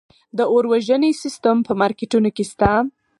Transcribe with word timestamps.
د 0.37 0.39
اور 0.51 0.63
وژنې 0.71 1.11
سیستم 1.23 1.57
په 1.67 1.73
مارکیټونو 1.81 2.29
کې 2.35 2.43
شته؟ 2.51 2.71